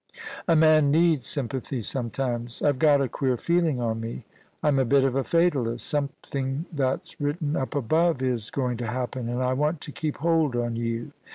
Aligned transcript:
A 0.47 0.55
man 0.55 0.89
needs 0.89 1.27
sympathy 1.27 1.83
sometimes, 1.83 2.63
I've 2.63 2.79
got 2.79 3.01
a 3.01 3.07
queer 3.07 3.37
feeling 3.37 3.79
on 3.79 3.99
me. 4.01 4.25
I'm 4.63 4.79
a 4.79 4.83
bit 4.83 5.03
of 5.03 5.13
a 5.15 5.23
fatalist 5.23 5.85
Something 5.85 6.65
that's 6.73 7.21
written 7.21 7.55
up 7.55 7.75
above 7.75 8.23
is 8.23 8.49
going 8.49 8.77
to 8.77 8.87
happen, 8.87 9.29
and 9.29 9.43
I 9.43 9.53
want 9.53 9.79
to 9.81 9.91
keep 9.91 10.17
hold 10.17 10.55
on 10.55 10.75
you 10.75 11.11